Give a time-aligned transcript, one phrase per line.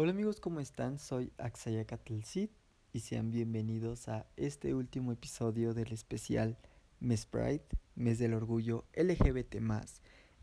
[0.00, 1.00] Hola amigos, ¿cómo están?
[1.00, 2.50] Soy Axayacatelcid
[2.92, 6.56] y sean bienvenidos a este último episodio del especial
[7.00, 7.64] Mes Pride,
[7.96, 9.56] Mes del Orgullo LGBT+,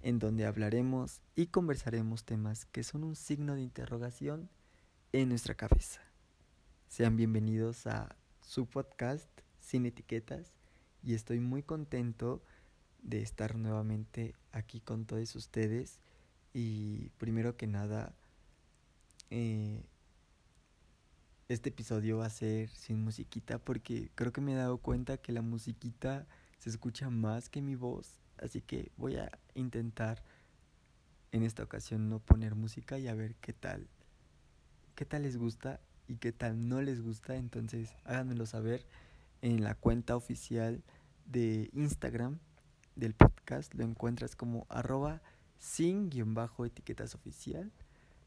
[0.01, 4.49] en donde hablaremos y conversaremos temas que son un signo de interrogación
[5.13, 6.01] en nuestra cabeza.
[6.89, 9.29] Sean bienvenidos a su podcast
[9.61, 10.51] Sin Etiquetas
[11.01, 12.43] y estoy muy contento
[13.03, 16.01] de estar nuevamente aquí con todos ustedes
[16.53, 18.13] y primero que nada
[19.29, 19.83] eh,
[21.47, 25.31] este episodio va a ser sin musiquita porque creo que me he dado cuenta que
[25.31, 30.23] la musiquita se escucha más que mi voz así que voy a intentar
[31.31, 33.87] en esta ocasión no poner música y a ver qué tal
[34.95, 37.35] qué tal les gusta y qué tal no les gusta.
[37.35, 38.85] Entonces háganmelo saber
[39.41, 40.83] en la cuenta oficial
[41.25, 42.39] de Instagram
[42.95, 43.73] del podcast.
[43.73, 45.21] Lo encuentras como arroba
[45.59, 47.71] sin-etiquetas oficial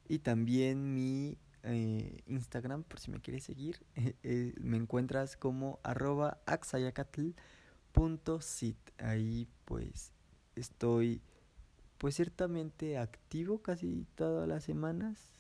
[0.09, 6.39] y también mi eh, Instagram por si me quieres seguir eh, me encuentras como arroba
[6.47, 10.13] axayacatl.sit ahí pues
[10.57, 11.23] estoy
[11.99, 15.33] pues ciertamente activo casi todas las semanas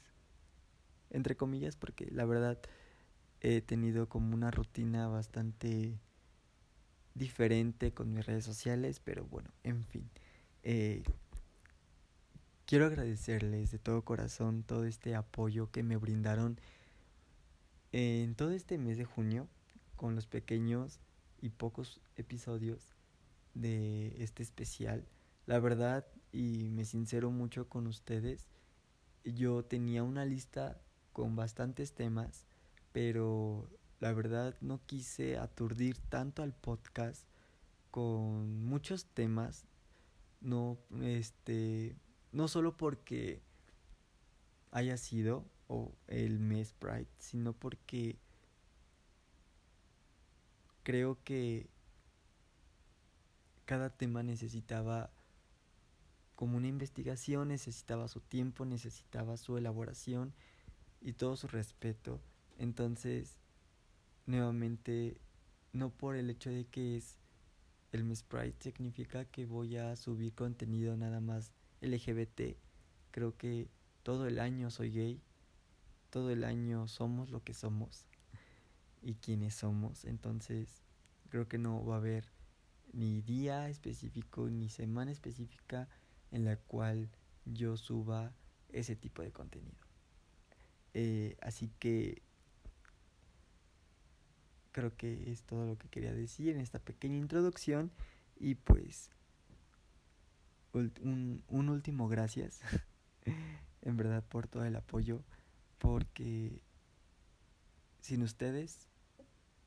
[1.10, 2.58] entre comillas porque la verdad
[3.40, 5.98] he tenido como una rutina bastante
[7.14, 10.08] diferente con mis redes sociales, pero bueno, en fin.
[10.62, 11.02] Eh,
[12.68, 16.60] quiero agradecerles de todo corazón todo este apoyo que me brindaron
[17.92, 19.48] en todo este mes de junio
[19.96, 21.00] con los pequeños
[21.40, 22.94] y pocos episodios
[23.54, 25.08] de este especial.
[25.46, 28.50] La verdad, y me sincero mucho con ustedes,
[29.24, 30.78] yo tenía una lista
[31.14, 32.44] con bastantes temas,
[32.92, 33.66] pero
[33.98, 37.24] la verdad no quise aturdir tanto al podcast
[37.90, 39.64] con muchos temas,
[40.42, 41.96] no este
[42.32, 43.40] no solo porque
[44.70, 48.18] haya sido o el mes Pride, sino porque
[50.82, 51.68] creo que
[53.64, 55.10] cada tema necesitaba
[56.34, 60.32] como una investigación, necesitaba su tiempo, necesitaba su elaboración
[61.00, 62.20] y todo su respeto.
[62.58, 63.38] Entonces,
[64.26, 65.20] nuevamente
[65.72, 67.18] no por el hecho de que es
[67.92, 72.56] el Miss Pride significa que voy a subir contenido nada más LGBT.
[73.10, 73.68] Creo que
[74.02, 75.22] todo el año soy gay,
[76.10, 78.06] todo el año somos lo que somos
[79.02, 80.04] y quienes somos.
[80.04, 80.82] Entonces
[81.28, 82.24] creo que no va a haber
[82.92, 85.88] ni día específico ni semana específica
[86.30, 87.10] en la cual
[87.44, 88.32] yo suba
[88.70, 89.78] ese tipo de contenido.
[90.94, 92.22] Eh, así que
[94.72, 97.90] creo que es todo lo que quería decir en esta pequeña introducción
[98.38, 99.10] y pues
[100.72, 102.60] un, un último gracias
[103.82, 105.22] en verdad por todo el apoyo
[105.78, 106.62] porque
[108.00, 108.88] sin ustedes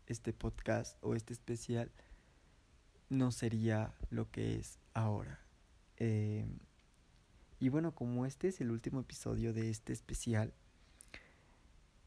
[0.07, 1.91] este podcast o este especial
[3.09, 5.39] no sería lo que es ahora.
[5.97, 6.45] Eh,
[7.59, 10.53] y bueno, como este es el último episodio de este especial,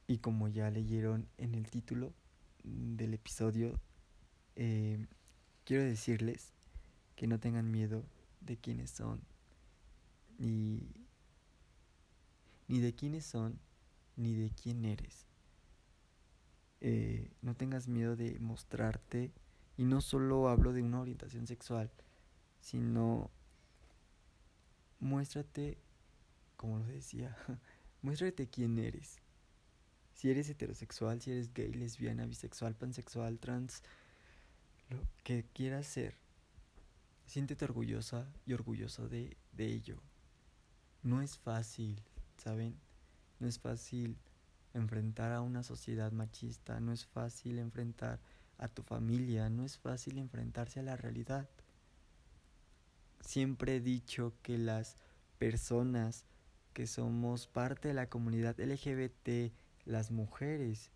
[0.07, 2.13] y como ya leyeron en el título,
[2.65, 3.79] del episodio,
[4.57, 5.07] eh,
[5.65, 6.53] quiero decirles
[7.15, 8.05] que no tengan miedo
[8.45, 9.21] de quiénes son,
[10.39, 10.89] ni,
[12.69, 13.59] ni de quiénes son,
[14.17, 15.27] ni de quién eres.
[16.81, 19.33] Eh, no tengas miedo de mostrarte,
[19.77, 21.91] y no solo hablo de una orientación sexual,
[22.61, 23.31] sino
[25.01, 25.79] muéstrate,
[26.57, 27.37] como lo decía,
[28.03, 29.21] muéstrate quién eres.
[30.15, 33.83] Si eres heterosexual, si eres gay, lesbiana, bisexual, pansexual, trans,
[34.91, 36.17] lo que quieras ser,
[37.27, 40.01] siéntete orgullosa y orgulloso de, de ello.
[41.03, 42.03] No es fácil,
[42.37, 42.77] ¿saben?
[43.41, 44.17] No es fácil
[44.73, 48.21] enfrentar a una sociedad machista, no es fácil enfrentar
[48.59, 51.49] a tu familia, no es fácil enfrentarse a la realidad.
[53.21, 54.97] Siempre he dicho que las
[55.39, 56.25] personas
[56.73, 59.53] que somos parte de la comunidad LGBT
[59.85, 60.91] las mujeres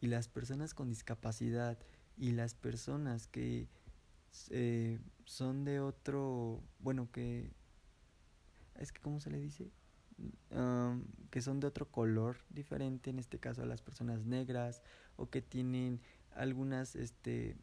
[0.00, 1.78] y las personas con discapacidad
[2.16, 3.68] y las personas que
[4.50, 7.52] eh, son de otro, bueno, que
[8.76, 9.70] es que, ¿cómo se le dice?
[11.30, 14.80] que son de otro color diferente, en este caso a las personas negras,
[15.16, 16.00] o que tienen
[16.36, 17.56] algunas, este,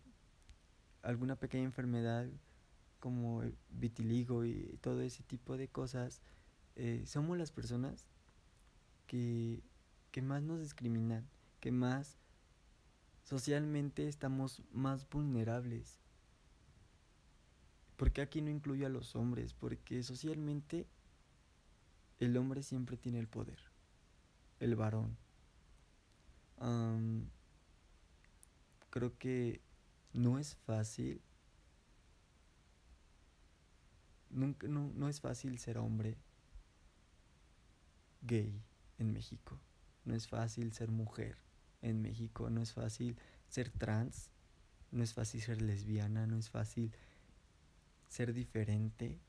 [1.01, 2.27] alguna pequeña enfermedad
[3.00, 6.21] como vitiligo y todo ese tipo de cosas,
[6.75, 8.06] eh, somos las personas
[9.07, 9.63] que
[10.12, 11.27] que más nos discriminan,
[11.59, 12.18] que más
[13.23, 16.00] socialmente estamos más vulnerables.
[18.01, 19.53] ¿Por qué aquí no incluyo a los hombres?
[19.53, 20.88] Porque socialmente
[22.18, 23.59] el hombre siempre tiene el poder.
[24.59, 25.15] el varón.
[28.89, 29.62] creo que
[30.13, 31.21] no es fácil.
[34.31, 36.18] Nunca, no, no es fácil ser hombre
[38.24, 38.63] gay
[38.97, 39.59] en México.
[40.06, 41.38] No es fácil ser mujer
[41.83, 42.50] en México.
[42.50, 43.15] No es fácil
[43.47, 44.31] ser trans.
[44.89, 46.25] No es fácil ser lesbiana.
[46.25, 46.92] No es fácil
[48.11, 49.21] ser diferente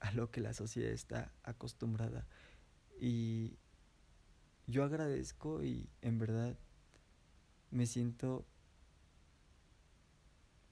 [0.00, 2.26] a lo que la sociedad está acostumbrada.
[3.00, 3.58] Y
[4.66, 6.58] yo agradezco y en verdad
[7.70, 8.44] me siento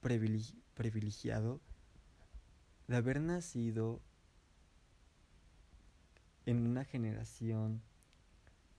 [0.01, 1.61] privilegiado
[2.87, 4.01] de haber nacido
[6.45, 7.81] en una generación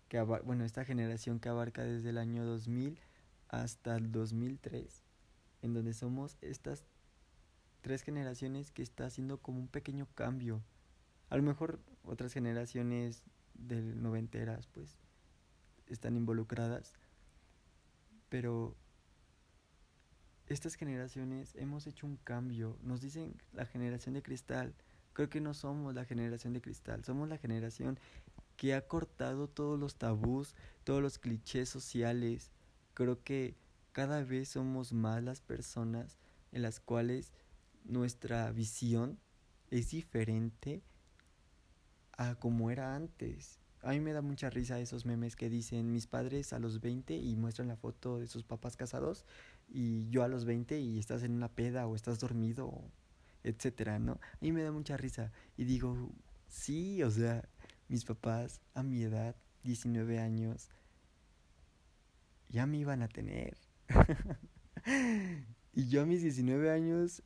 [0.08, 2.98] que bueno, esta generación que abarca desde el año 2000
[3.48, 5.04] hasta el 2003,
[5.62, 6.84] en donde somos estas
[7.80, 10.62] tres generaciones que está haciendo como un pequeño cambio.
[11.28, 13.24] A lo mejor otras generaciones
[13.54, 14.98] del noventeras pues
[15.86, 16.94] están involucradas,
[18.28, 18.76] pero
[20.46, 22.76] estas generaciones hemos hecho un cambio.
[22.82, 24.74] Nos dicen la generación de cristal.
[25.12, 27.98] Creo que no somos la generación de cristal, somos la generación
[28.56, 30.54] que ha cortado todos los tabús,
[30.84, 32.50] todos los clichés sociales.
[32.94, 33.56] Creo que
[33.92, 36.18] cada vez somos más las personas
[36.52, 37.32] en las cuales
[37.84, 39.18] nuestra visión
[39.70, 40.82] es diferente
[42.16, 43.58] a como era antes.
[43.82, 47.16] A mí me da mucha risa esos memes que dicen mis padres a los 20
[47.16, 49.24] y muestran la foto de sus papás casados
[49.68, 52.90] y yo a los 20 y estás en una peda o estás dormido,
[53.42, 54.12] etcétera, ¿no?
[54.12, 56.10] A mí me da mucha risa y digo,
[56.48, 57.48] sí, o sea,
[57.88, 60.68] mis papás a mi edad, 19 años,
[62.50, 63.56] ya me iban a tener.
[65.72, 67.22] y yo a mis 19 años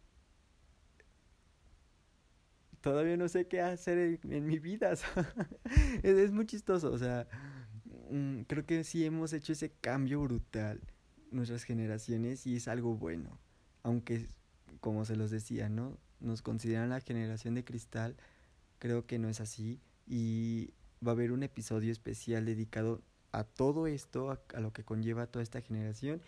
[2.85, 4.93] todavía no sé qué hacer en, mi vida.
[6.03, 7.27] es, muy chistoso, o sea,
[8.11, 10.83] mm, creo que sí hemos hecho ese cambio brutal
[11.31, 13.39] nuestras generaciones y es algo bueno.
[13.83, 14.29] Aunque,
[14.81, 15.97] como se los decía, ¿no?
[16.21, 18.17] Nos consideran la generación de cristal,
[18.79, 23.01] creo que no es así y va a haber un episodio especial dedicado
[23.33, 26.21] a todo esto, a, a lo que conlleva toda esta generación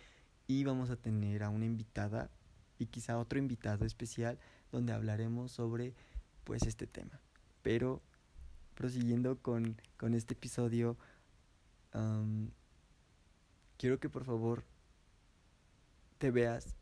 [0.47, 2.31] y vamos a tener a una invitada
[2.79, 4.39] y quizá otro invitado especial
[4.73, 5.95] donde hablaremos sobre
[6.47, 7.21] pues este tema.
[7.63, 8.01] Pero
[8.77, 10.97] prosiguiendo con, con este episodio,
[13.77, 14.65] quiero que por favor
[16.19, 16.77] te veas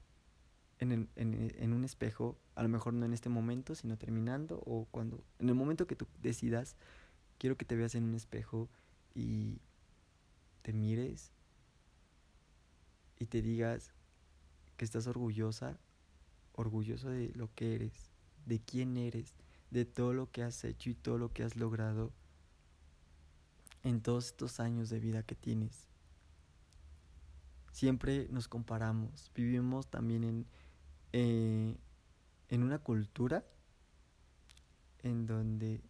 [0.81, 4.87] en, en, en, un espejo, a lo mejor no en este momento, sino terminando o
[4.91, 6.77] cuando, en el momento que tú decidas,
[7.39, 8.69] quiero que te veas en un espejo
[9.15, 9.61] y
[10.63, 11.33] te mires
[13.19, 13.95] y te digas
[14.77, 15.79] que estás orgullosa,
[16.53, 18.11] orgulloso de lo que eres,
[18.45, 19.35] de quién eres,
[19.75, 22.13] de todo lo que has hecho y todo lo que has logrado
[23.83, 25.89] en todos estos años de vida que tienes.
[27.73, 30.47] Siempre nos comparamos, vivimos también en,
[31.13, 31.77] eh,
[32.51, 33.45] en una cultura
[35.03, 35.83] en donde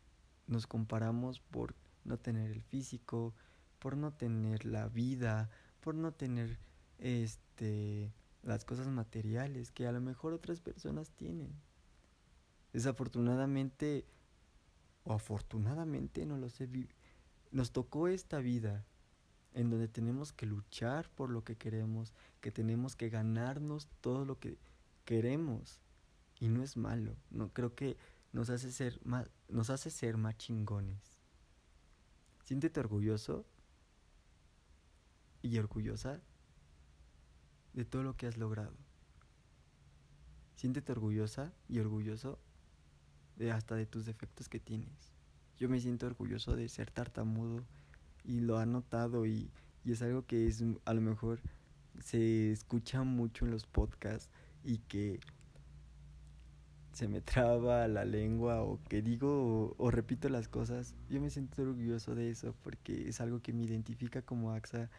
[0.46, 3.34] nos comparamos por no tener el físico,
[3.80, 5.50] por no tener la vida,
[5.82, 6.58] por no tener
[6.98, 11.52] este las cosas materiales que a lo mejor otras personas tienen.
[12.74, 14.04] Desafortunadamente
[15.04, 16.68] o afortunadamente, no lo sé,
[17.52, 18.84] nos tocó esta vida
[19.52, 24.40] en donde tenemos que luchar por lo que queremos, que tenemos que ganarnos todo lo
[24.40, 24.58] que
[25.04, 25.78] queremos.
[26.40, 27.96] Y no es malo, no creo que
[28.32, 31.20] nos hace ser más, nos hace ser más chingones.
[32.42, 33.46] Siéntete orgulloso
[35.42, 36.20] y orgullosa
[37.72, 38.74] de todo lo que has logrado.
[40.56, 42.40] Siéntete orgullosa y orgulloso
[43.36, 45.12] de hasta de tus defectos que tienes.
[45.58, 47.64] Yo me siento orgulloso de ser tartamudo
[48.24, 49.50] y lo ha notado y,
[49.84, 51.40] y es algo que es a lo mejor
[52.02, 54.30] se escucha mucho en los podcasts
[54.64, 55.20] y que
[56.92, 61.62] se me traba la lengua o que digo o, repito las cosas, yo me siento
[61.62, 64.90] orgulloso de eso porque es algo que me identifica como AXA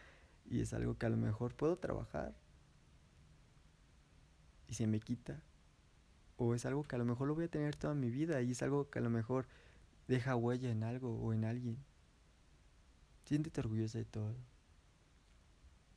[0.49, 2.35] y es algo que a lo mejor puedo trabajar
[4.67, 5.41] y se me quita
[6.37, 8.51] o es algo que a lo mejor lo voy a tener toda mi vida y
[8.51, 9.47] es algo que a lo mejor
[10.07, 11.77] deja huella en algo o en alguien.
[13.25, 14.35] Siéntete orgullosa de todo,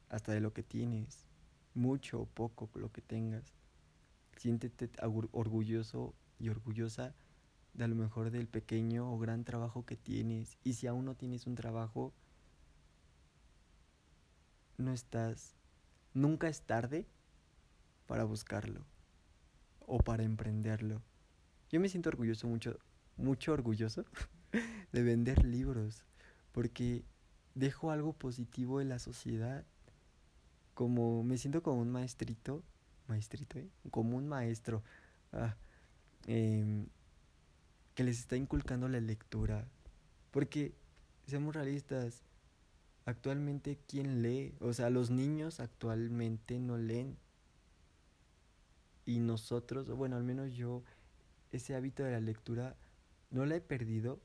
[0.08, 1.26] hasta de lo que tienes,
[1.74, 3.52] mucho o poco lo que tengas.
[4.36, 4.90] Siéntete
[5.32, 7.14] orgulloso y orgullosa
[7.74, 10.56] de a lo mejor del pequeño o gran trabajo que tienes.
[10.64, 12.14] Y si aún no tienes un trabajo,
[14.78, 15.56] no estás,
[16.14, 17.04] nunca es tarde
[18.06, 18.84] para buscarlo
[19.88, 21.02] o para emprenderlo.
[21.70, 22.78] Yo me siento orgulloso, mucho,
[23.16, 24.04] mucho orgulloso
[24.92, 26.04] de vender libros,
[26.52, 27.04] porque
[27.54, 29.64] dejo algo positivo en la sociedad.
[30.74, 32.62] Como me siento como un maestrito,
[33.08, 33.68] maestrito, ¿eh?
[33.90, 34.82] como un maestro,
[35.32, 35.56] ah,
[36.26, 36.86] em,
[37.94, 39.66] que les está inculcando la lectura.
[40.30, 40.74] Porque,
[41.26, 42.22] seamos realistas,
[43.06, 44.54] actualmente, ¿quién lee?
[44.60, 47.16] O sea, los niños actualmente no leen.
[49.08, 50.82] Y nosotros, bueno, al menos yo,
[51.50, 52.76] ese hábito de la lectura
[53.30, 54.20] no lo he perdido,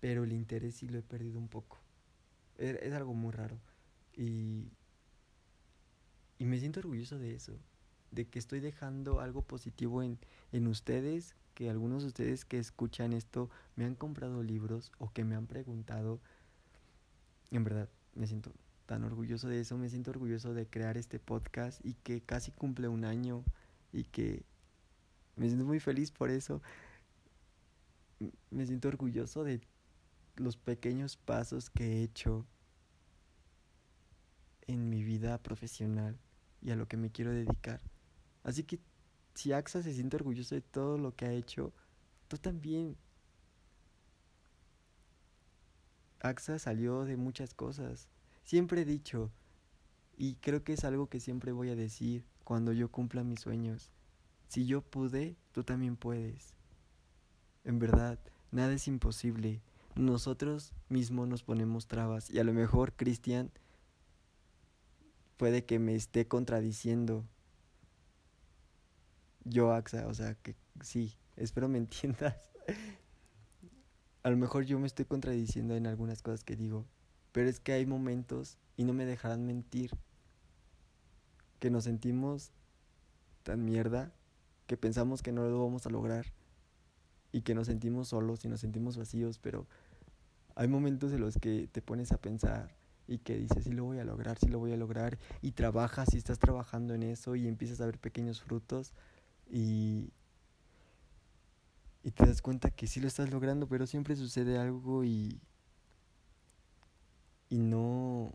[0.00, 1.76] pero el interés sí lo he perdido un poco.
[2.56, 3.58] Es, algo muy raro.
[4.16, 4.70] Y,
[6.38, 7.52] y me siento orgulloso de eso,
[8.10, 10.18] de que estoy dejando algo positivo en,
[10.52, 15.24] en ustedes, que algunos de ustedes que escuchan esto me han comprado libros o que
[15.24, 16.18] me han preguntado.
[17.50, 18.52] En verdad, me siento
[18.86, 22.88] tan orgulloso de eso, me siento orgulloso de crear este podcast y que casi cumple
[22.88, 23.44] un año
[23.92, 24.44] y que
[25.36, 26.62] me siento muy feliz por eso.
[28.50, 29.60] Me siento orgulloso de
[30.36, 32.46] los pequeños pasos que he hecho
[34.66, 36.18] en mi vida profesional
[36.60, 37.80] y a lo que me quiero dedicar.
[38.42, 38.80] Así que
[39.34, 41.72] si AXA se siente orgulloso de todo lo que ha hecho,
[42.26, 42.96] tú también.
[46.20, 48.08] AXA salió de muchas cosas.
[48.42, 49.30] Siempre he dicho,
[50.16, 53.90] y creo que es algo que siempre voy a decir cuando yo cumpla mis sueños.
[54.48, 56.54] Si yo pude, tú también puedes.
[57.62, 58.18] En verdad,
[58.50, 59.60] nada es imposible.
[59.96, 63.50] Nosotros mismos nos ponemos trabas y a lo mejor Cristian
[65.36, 67.22] puede que me esté contradiciendo.
[69.44, 72.50] Yo, Axa, o sea, que sí, espero me entiendas.
[74.22, 76.86] a lo mejor yo me estoy contradiciendo en algunas cosas que digo,
[77.32, 79.90] pero es que hay momentos, y no me dejarán mentir,
[81.58, 82.52] que nos sentimos
[83.42, 84.12] tan mierda
[84.66, 86.26] que pensamos que no lo vamos a lograr
[87.32, 89.66] y que nos sentimos solos y nos sentimos vacíos, pero
[90.54, 93.98] hay momentos en los que te pones a pensar y que dices, sí lo voy
[93.98, 97.48] a lograr, sí lo voy a lograr, y trabajas y estás trabajando en eso y
[97.48, 98.92] empiezas a ver pequeños frutos
[99.50, 100.12] y,
[102.02, 105.40] y te das cuenta que sí lo estás logrando, pero siempre sucede algo y,
[107.48, 108.34] y no,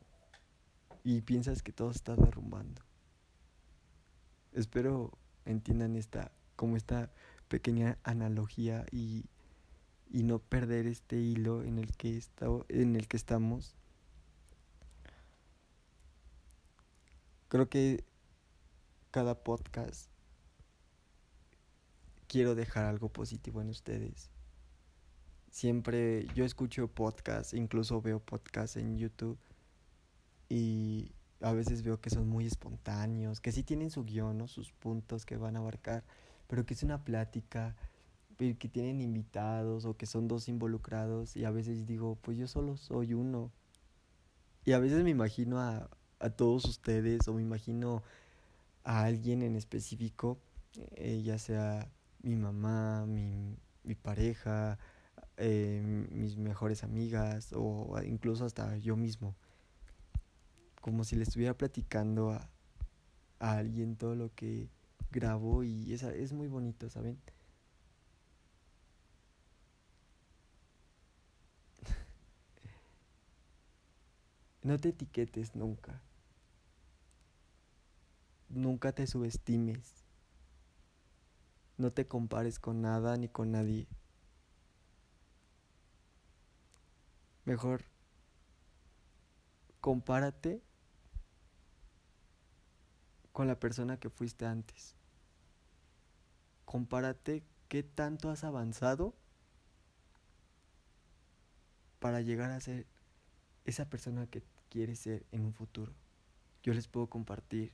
[1.03, 2.81] y piensas que todo está derrumbando.
[4.53, 7.11] Espero entiendan esta, como esta
[7.47, 9.25] pequeña analogía y,
[10.09, 13.75] y no perder este hilo en el que, está, en el que estamos.
[17.49, 18.03] Creo que
[19.11, 20.09] cada podcast
[22.27, 24.31] quiero dejar algo positivo en ustedes.
[25.51, 29.37] Siempre yo escucho podcasts, incluso veo podcasts en YouTube
[30.49, 31.11] y
[31.41, 35.37] a veces veo que son muy espontáneos, que sí tienen su guion, sus puntos que
[35.37, 36.03] van a abarcar,
[36.47, 37.75] pero que es una plática,
[38.37, 42.77] que tienen invitados o que son dos involucrados y a veces digo, pues yo solo
[42.77, 43.51] soy uno.
[44.65, 48.03] Y a veces me imagino a, a todos ustedes o me imagino
[48.83, 50.39] a alguien en específico,
[50.95, 51.89] eh, ya sea
[52.21, 54.77] mi mamá, mi, mi pareja,
[55.37, 59.35] eh, mis mejores amigas o incluso hasta yo mismo
[60.83, 62.49] como si le estuviera platicando a,
[63.39, 64.69] a alguien todo lo que
[65.11, 67.17] grabo y esa, es muy bonito, ¿saben?
[74.61, 76.01] no te etiquetes nunca.
[78.49, 80.03] Nunca te subestimes.
[81.77, 83.87] No te compares con nada ni con nadie.
[87.45, 87.85] Mejor
[89.79, 90.61] compárate
[93.33, 94.95] con la persona que fuiste antes.
[96.65, 99.13] Compárate qué tanto has avanzado
[101.99, 102.85] para llegar a ser
[103.65, 105.93] esa persona que quieres ser en un futuro.
[106.61, 107.73] Yo les puedo compartir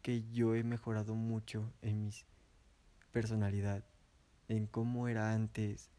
[0.00, 2.10] que yo he mejorado mucho en mi
[3.10, 3.84] personalidad,
[4.48, 5.90] en cómo era antes,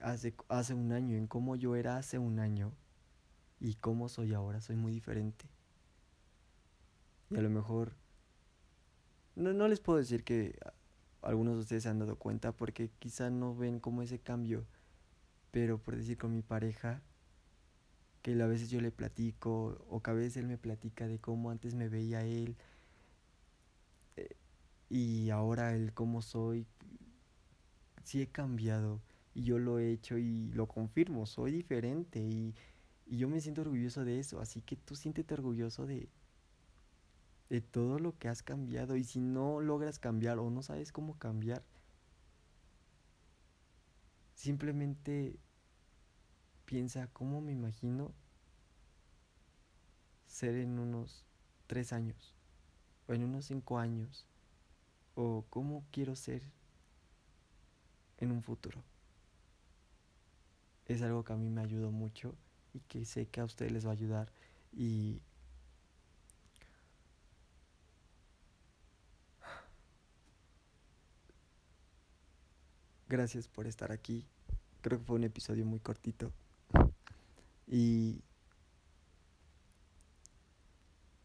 [0.00, 2.72] hace, hace un año, en cómo yo era hace un año
[3.60, 5.46] y cómo soy ahora, soy muy diferente.
[7.30, 7.94] Y a lo mejor,
[9.34, 10.58] no, no les puedo decir que
[11.22, 14.64] algunos de ustedes se han dado cuenta porque quizá no ven como ese cambio,
[15.50, 17.02] pero por decir con mi pareja,
[18.22, 21.50] que a veces yo le platico o que a veces él me platica de cómo
[21.50, 22.56] antes me veía él
[24.16, 24.34] eh,
[24.88, 26.66] y ahora el cómo soy,
[28.02, 29.00] sí he cambiado
[29.32, 32.54] y yo lo he hecho y lo confirmo, soy diferente y
[33.06, 36.08] y yo me siento orgulloso de eso, así que tú siéntete orgulloso de,
[37.48, 38.96] de todo lo que has cambiado.
[38.96, 41.62] Y si no logras cambiar o no sabes cómo cambiar,
[44.34, 45.38] simplemente
[46.64, 48.12] piensa cómo me imagino
[50.26, 51.24] ser en unos
[51.68, 52.34] tres años,
[53.06, 54.26] o en unos cinco años,
[55.14, 56.42] o cómo quiero ser
[58.18, 58.82] en un futuro.
[60.86, 62.34] Es algo que a mí me ayudó mucho
[62.76, 64.30] y que sé que a ustedes les va a ayudar
[64.72, 65.22] y
[73.08, 74.26] gracias por estar aquí.
[74.82, 76.32] Creo que fue un episodio muy cortito.
[77.66, 78.22] Y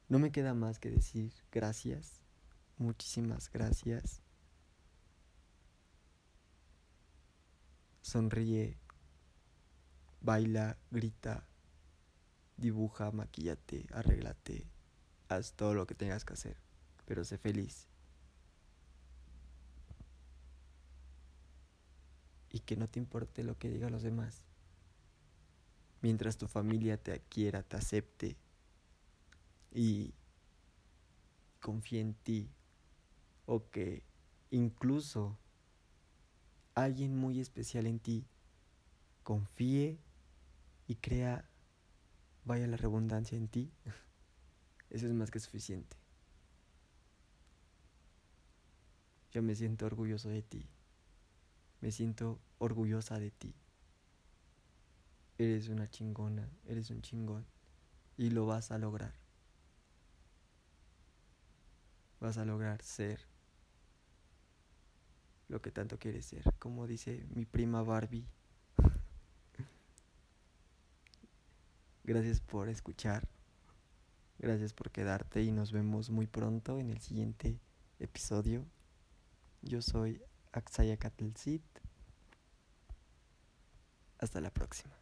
[0.08, 2.22] no me queda más que decir gracias,
[2.78, 4.22] muchísimas gracias.
[8.02, 8.78] Sonríe,
[10.22, 11.48] baila, grita,
[12.58, 14.68] dibuja, maquillate, arréglate,
[15.30, 16.58] haz todo lo que tengas que hacer,
[17.06, 17.88] pero sé feliz.
[22.50, 24.46] Y que no te importe lo que digan los demás.
[26.02, 28.38] Mientras tu familia te quiera, te acepte
[29.72, 30.14] y
[31.62, 32.50] confíe en ti.
[33.46, 34.04] O que
[34.50, 35.38] incluso
[36.76, 38.26] alguien muy especial en ti
[39.24, 40.00] confíe
[40.92, 41.46] y crea,
[42.44, 43.72] vaya la redundancia en ti,
[44.90, 45.96] eso es más que suficiente.
[49.32, 50.68] Yo me siento orgulloso de ti.
[51.80, 53.56] Me siento orgullosa de ti.
[55.38, 57.46] Eres una chingona, eres un chingón.
[58.18, 59.14] Y lo vas a lograr.
[62.20, 63.26] Vas a lograr ser
[65.48, 68.28] lo que tanto quieres ser, como dice mi prima Barbie.
[72.04, 73.28] Gracias por escuchar.
[74.40, 77.60] Gracias por quedarte y nos vemos muy pronto en el siguiente
[78.00, 78.66] episodio.
[79.62, 81.64] Yo soy Axaya Catelcit.
[84.18, 85.01] Hasta la próxima.